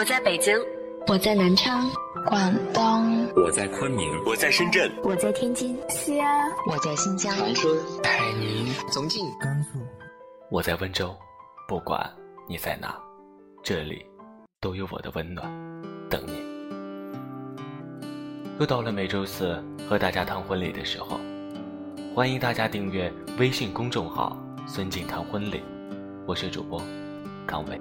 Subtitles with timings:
[0.00, 0.58] 我在北京，
[1.08, 1.86] 我在南昌，
[2.24, 9.78] 广东，我在昆明，我在深圳，我在天津，西安，我在新疆，长春，海宁，重庆，甘肃，
[10.50, 11.14] 我在温州。
[11.68, 12.02] 不管
[12.48, 12.98] 你在哪，
[13.62, 14.02] 这里
[14.58, 15.46] 都有我的温暖
[16.08, 16.32] 等你。
[18.58, 21.20] 又到了每周四和大家谈婚礼的时候，
[22.14, 24.34] 欢迎大家订阅微信公众号
[24.66, 25.62] “孙静谈婚礼”，
[26.26, 26.80] 我是主播
[27.46, 27.78] 康伟。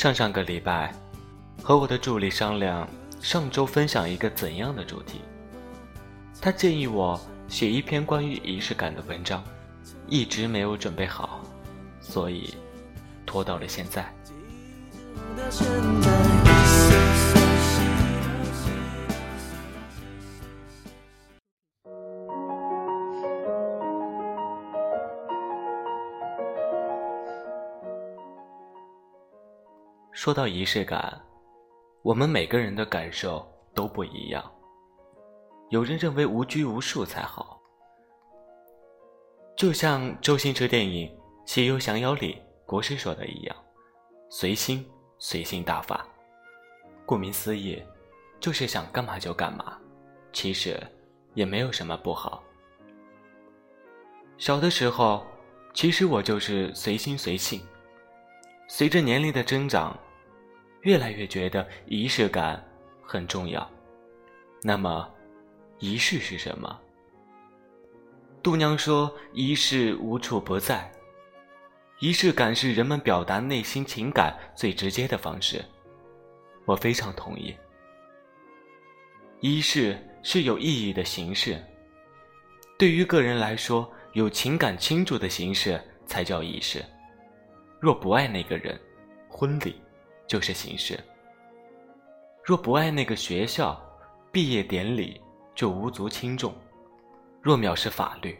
[0.00, 0.94] 上上个礼拜，
[1.62, 2.88] 和我的助理商量
[3.20, 5.20] 上周分享一个怎样的主题。
[6.40, 9.44] 他建议我写一篇关于仪式感的文章，
[10.08, 11.42] 一直没有准备好，
[12.00, 12.54] 所以
[13.26, 14.10] 拖到了现在。
[30.20, 31.18] 说到仪式感，
[32.02, 34.52] 我们每个人的感受都不一样。
[35.70, 37.58] 有人认为无拘无束才好，
[39.56, 41.08] 就像周星驰电影
[41.46, 43.56] 《西游降妖》里国师说的一样
[44.28, 44.86] ：“随心，
[45.18, 46.06] 随性大法。”
[47.06, 47.82] 顾名思义，
[48.38, 49.78] 就是想干嘛就干嘛，
[50.34, 50.78] 其实
[51.32, 52.42] 也没有什么不好。
[54.36, 55.24] 小的时候，
[55.72, 57.62] 其实我就是随心随性，
[58.68, 59.98] 随着年龄的增长。
[60.82, 62.62] 越来越觉得仪式感
[63.02, 63.68] 很重要。
[64.62, 65.08] 那么，
[65.78, 66.80] 仪式是什么？
[68.42, 70.90] 度娘说：“仪式无处不在。”
[72.00, 75.62] 仪式感是人们表达内心情感最直接的方式。
[76.64, 77.54] 我非常同意。
[79.40, 81.62] 仪式是有意义的形式。
[82.78, 86.82] 对于个人来说，有情感倾注的形式才叫仪式。
[87.78, 88.80] 若不爱那个人，
[89.28, 89.78] 婚礼。
[90.30, 90.96] 就是形式。
[92.44, 93.76] 若不爱那个学校，
[94.30, 95.20] 毕业典礼
[95.56, 96.52] 就无足轻重；
[97.42, 98.38] 若藐视法律，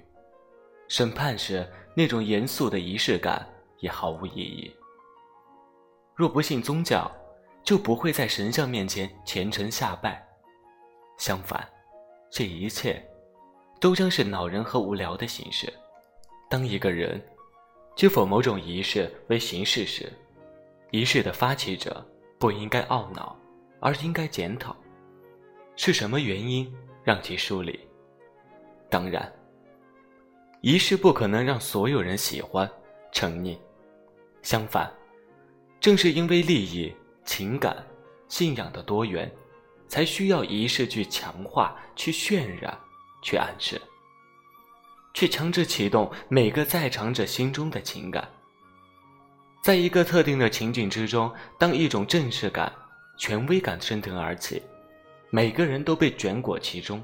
[0.87, 3.45] 审判时那种严肃的仪式感
[3.81, 4.73] 也毫无意义。
[6.15, 7.11] 若不信宗教，
[7.65, 10.25] 就不会在神像面前虔诚下拜。
[11.19, 11.69] 相反，
[12.31, 13.05] 这一切
[13.81, 15.69] 都将是恼人和无聊的形式。
[16.49, 17.21] 当一个人
[17.97, 20.09] 接否某种仪式为形式时，
[20.91, 22.05] 仪式的发起者
[22.39, 23.37] 不应该懊恼，
[23.79, 24.77] 而应该检讨，
[25.77, 26.73] 是什么原因
[27.05, 27.79] 让其疏离。
[28.89, 29.33] 当然，
[30.63, 32.69] 仪式不可能让所有人喜欢、
[33.13, 33.57] 沉溺。
[34.43, 34.93] 相反，
[35.79, 36.93] 正是因为利益、
[37.25, 37.77] 情感、
[38.27, 39.31] 信仰的多元，
[39.87, 42.77] 才需要仪式去强化、去渲染、
[43.23, 43.81] 去暗示，
[45.15, 48.29] 去强制启动每个在场者心中的情感。
[49.63, 52.73] 在一个特定的情景之中，当一种正式感、
[53.19, 54.63] 权威感升腾而起，
[55.29, 57.03] 每个人都被卷裹其中，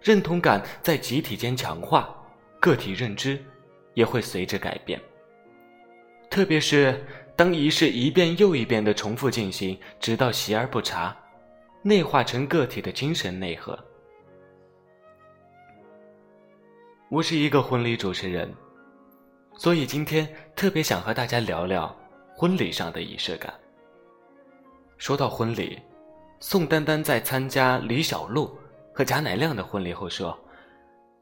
[0.00, 2.12] 认同感在集体间强化，
[2.58, 3.42] 个体认知
[3.94, 5.00] 也会随之改变。
[6.28, 7.06] 特别是
[7.36, 11.16] 当仪式一遍又一遍的重复进行，直到习而不察，
[11.82, 13.78] 内化成个体的精神内核。
[17.08, 18.52] 我是一个婚礼主持人。
[19.62, 21.96] 所以今天特别想和大家聊聊
[22.34, 23.54] 婚礼上的仪式感。
[24.98, 25.80] 说到婚礼，
[26.40, 28.58] 宋丹丹在参加李小璐
[28.92, 30.36] 和贾乃亮的婚礼后说：“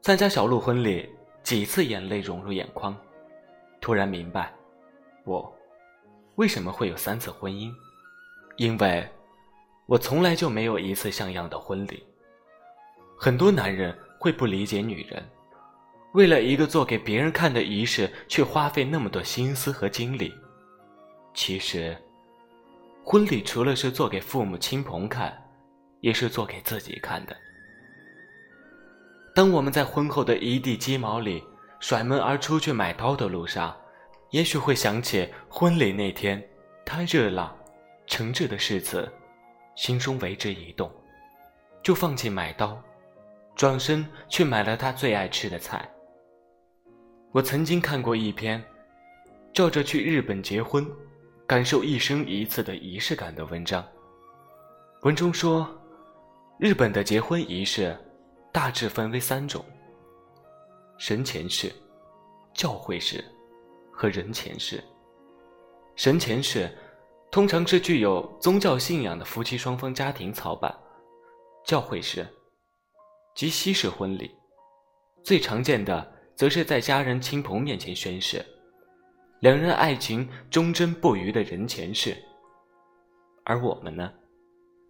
[0.01, 1.07] 参加小璐婚礼，
[1.43, 2.97] 几次眼泪融入眼眶，
[3.79, 4.51] 突然明白，
[5.23, 5.55] 我
[6.33, 7.71] 为什么会有三次婚姻，
[8.57, 9.07] 因为
[9.85, 12.03] 我从来就没有一次像样的婚礼。
[13.15, 15.23] 很多男人会不理解女人。”
[16.13, 20.33] 为了一个做给别人看的仪式，却花费那么多心思和精力。
[21.33, 21.97] 其实，
[23.03, 25.33] 婚礼除了是做给父母亲朋看，
[26.01, 27.35] 也是做给自己看的。
[29.33, 31.41] 当我们在婚后的一地鸡毛里
[31.79, 33.73] 甩门而出去买刀的路上，
[34.31, 36.43] 也许会想起婚礼那天
[36.85, 37.55] 他热了、
[38.05, 39.09] 诚挚的誓词，
[39.75, 40.91] 心中为之一动，
[41.81, 42.77] 就放弃买刀，
[43.55, 45.89] 转身去买了他最爱吃的菜。
[47.33, 48.61] 我曾经看过一篇，
[49.53, 50.85] 照着去日本结婚，
[51.47, 53.81] 感受一生一次的仪式感的文章。
[55.03, 55.65] 文中说，
[56.59, 57.97] 日本的结婚仪式
[58.51, 59.63] 大致分为三种：
[60.97, 61.71] 神前式、
[62.53, 63.23] 教会式
[63.93, 64.83] 和人前式。
[65.95, 66.69] 神前式
[67.31, 70.69] 通常是具有宗教信仰的夫妻双方家庭操办，
[71.63, 72.27] 教会式
[73.35, 74.29] 及西式婚礼，
[75.23, 78.43] 最常见的则是在家人亲朋面前宣誓，
[79.41, 82.17] 两人爱情忠贞不渝的人前事。
[83.43, 84.11] 而我们呢，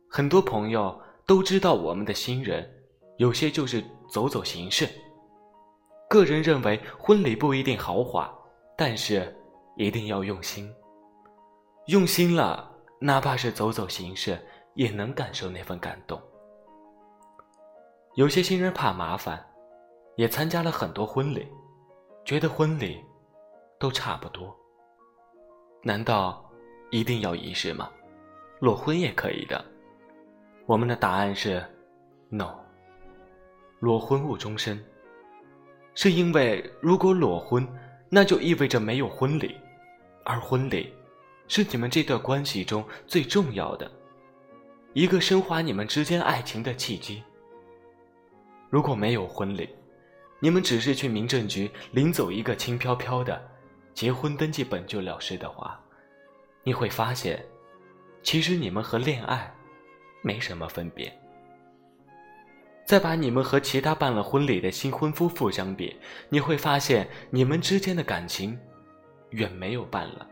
[0.09, 2.65] 很多朋友都知道，我们的新人
[3.17, 4.87] 有些就是走走形式。
[6.09, 8.33] 个人认为，婚礼不一定豪华，
[8.77, 9.35] 但是
[9.75, 10.73] 一定要用心。
[11.87, 14.39] 用心了，哪怕是走走形式，
[14.75, 16.17] 也能感受那份感动。
[18.15, 19.45] 有些新人怕麻烦，
[20.21, 21.47] 也参加了很多婚礼，
[22.23, 23.03] 觉得婚礼
[23.79, 24.55] 都差不多。
[25.81, 26.47] 难道
[26.91, 27.89] 一定要仪式吗？
[28.59, 29.65] 裸婚也可以的。
[30.67, 31.65] 我们的答案是
[32.29, 32.53] ，no。
[33.79, 34.79] 裸婚误终身，
[35.95, 37.67] 是因为如果裸婚，
[38.07, 39.57] 那就意味着没有婚礼，
[40.23, 40.93] 而婚礼
[41.47, 43.89] 是你们这段关系中最重要的
[44.93, 47.23] 一个升华你们之间爱情的契机。
[48.69, 49.67] 如果没有婚礼，
[50.43, 53.39] 你们只是去民政局领走一个轻飘飘的
[53.93, 55.79] 结婚登记本就了事的话，
[56.63, 57.45] 你会发现，
[58.23, 59.53] 其实你们和恋爱
[60.23, 61.15] 没什么分别。
[62.85, 65.95] 再把你们和其他办了婚礼的新婚夫妇相比，
[66.27, 68.59] 你会发现你们之间的感情
[69.29, 70.27] 远没有办了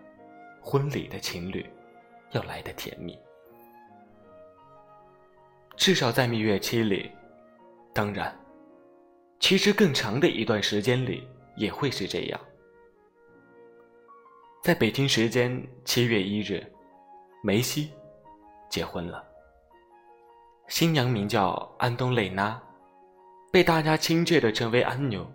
[0.59, 1.63] 婚礼的情侣
[2.31, 3.17] 要来的甜蜜。
[5.77, 7.11] 至少在蜜月期里。
[7.91, 8.37] 当然，
[9.39, 12.39] 其实更长的一段时间里也会是这样。
[14.61, 16.61] 在北京时间七月一日，
[17.41, 17.89] 梅西
[18.69, 19.23] 结婚了。
[20.67, 22.61] 新娘名叫安东蕾娜，
[23.51, 25.25] 被大家亲切的称为安妞，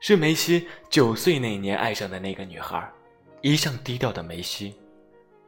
[0.00, 2.90] 是梅西九岁那年爱上的那个女孩。
[3.42, 4.74] 一向低调的梅西，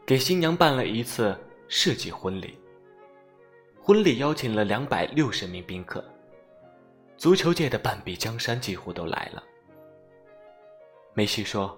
[0.05, 1.35] 给新娘办了一次
[1.67, 2.59] 世纪婚礼。
[3.81, 6.05] 婚礼邀请了两百六十名宾客，
[7.17, 9.43] 足球界的半壁江山几乎都来了。
[11.15, 11.77] 梅西说：“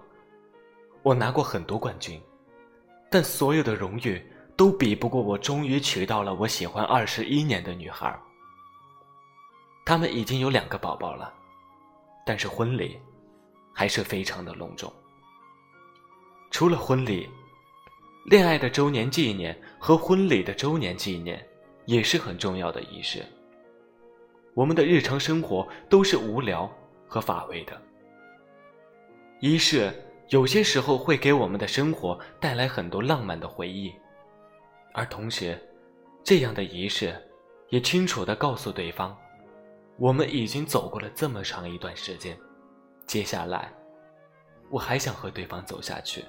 [1.01, 2.21] 我拿过很多冠军，
[3.09, 4.21] 但所有的荣誉
[4.55, 8.19] 都比不过我终于娶到了我喜欢二十一年的女孩。
[9.85, 11.33] 他们已经有两个宝宝了，
[12.25, 12.99] 但是婚礼
[13.73, 14.91] 还是非常的隆重。
[16.51, 17.29] 除了婚礼，
[18.25, 21.43] 恋爱的周年纪念和婚礼的周年纪念。”
[21.85, 23.25] 也是很重要的仪式。
[24.59, 26.69] 我们的日常生活都是无聊
[27.07, 27.81] 和乏味的，
[29.39, 29.89] 仪式
[30.27, 33.95] 有些时候会给我们的生活带来很多浪漫的回忆，
[34.93, 35.57] 而同时，
[36.25, 37.15] 这样的仪式
[37.69, 39.15] 也清楚的告诉对方，
[39.95, 42.37] 我们已经走过了这么长一段时间，
[43.05, 43.71] 接下来，
[44.69, 46.25] 我还想和对方走下去。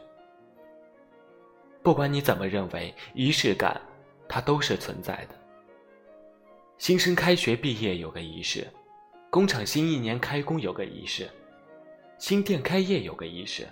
[1.83, 3.81] 不管你怎么认为，仪式感，
[4.29, 5.40] 它都是存在的。
[6.81, 8.67] 新生开学毕业有个仪式，
[9.29, 11.29] 工厂新一年开工有个仪式，
[12.17, 13.69] 新店开业有个仪式。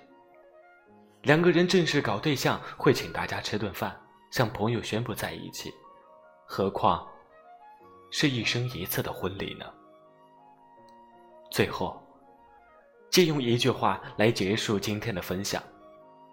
[1.23, 3.99] 两个人正式搞对象会请大家吃顿饭，
[4.31, 5.73] 向朋友宣布在一起，
[6.45, 7.09] 何况
[8.11, 9.65] 是一生一次的婚礼呢？
[11.51, 11.99] 最后，
[13.09, 15.63] 借用一句话来结束今天的分享：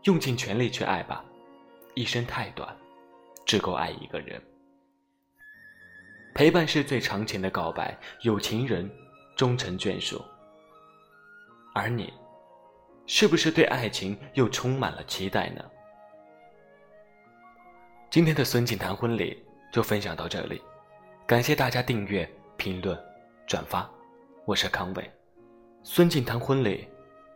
[0.03, 1.23] 用尽全力去爱吧，
[1.93, 2.75] 一生太短，
[3.45, 4.43] 只够爱一个人。
[6.35, 8.91] 陪伴是最长情的告白，有情人
[9.37, 10.21] 终成眷属。
[11.73, 12.11] 而你，
[13.07, 15.63] 是不是对爱情又充满了期待呢？
[18.09, 20.61] 今天的孙锦谈婚礼就分享到这里，
[21.25, 23.01] 感谢大家订阅、评论、
[23.47, 23.89] 转发，
[24.43, 25.09] 我是康伟。
[25.83, 26.85] 孙锦谈婚礼，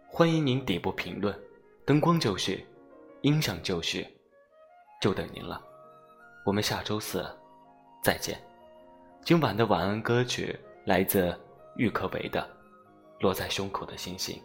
[0.09, 1.33] 欢迎您底部评论，
[1.85, 2.67] 灯光就绪，
[3.21, 4.05] 音响就绪，
[4.99, 5.61] 就等您了。
[6.45, 7.25] 我们下周四
[8.03, 8.37] 再见。
[9.23, 11.35] 今晚的晚安歌曲来自
[11.75, 12.41] 郁可唯的
[13.21, 14.35] 《落在胸口的星星》。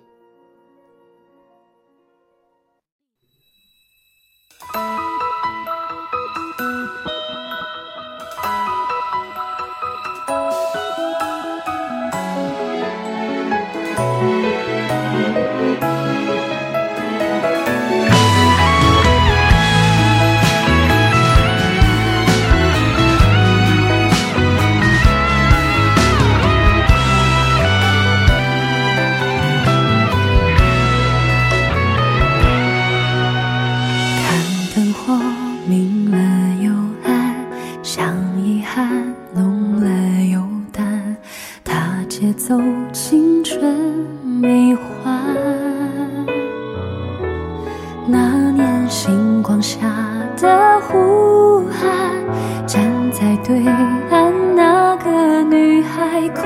[53.55, 53.63] 对
[54.11, 56.43] 岸，那个女孩快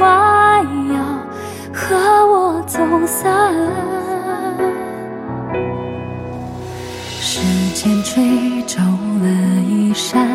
[0.93, 1.01] 要
[1.73, 1.97] 和
[2.27, 3.51] 我走散。
[7.19, 7.41] 时
[7.75, 9.27] 间吹皱了
[9.67, 10.29] 衣衫，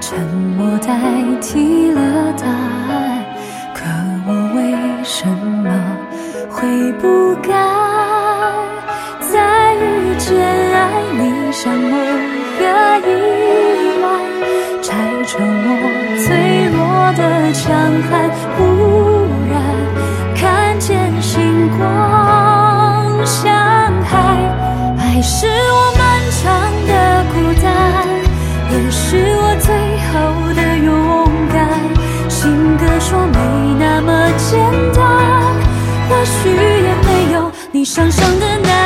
[0.00, 0.16] 沉
[0.56, 1.00] 默代
[1.42, 2.00] 替了
[2.38, 3.24] 答案。
[3.74, 3.82] 可
[4.28, 5.68] 我为什么
[6.48, 7.73] 会不甘
[18.04, 18.30] 强悍？
[18.56, 18.60] 忽
[19.50, 19.54] 然
[20.34, 21.82] 看见星光
[23.24, 23.52] 像
[24.04, 24.12] 海，
[24.98, 26.42] 爱是我漫长
[26.86, 27.66] 的孤单，
[28.70, 29.68] 也是我最
[30.10, 30.12] 后
[30.54, 30.92] 的勇
[31.52, 31.58] 敢。
[32.28, 33.38] 情歌说没
[33.78, 34.60] 那么简
[34.94, 35.02] 单，
[36.08, 38.83] 或许也没有你想象的难。